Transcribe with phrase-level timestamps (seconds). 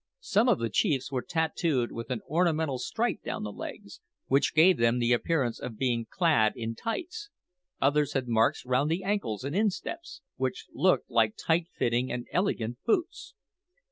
[0.23, 4.77] Some of the chiefs were tattooed with an ornamental stripe down the legs, which gave
[4.77, 7.29] them the appearance of being clad in tights;
[7.79, 12.79] others had marks round the ankles and insteps, which looked like tight fitting and elegant
[12.83, 13.35] boots.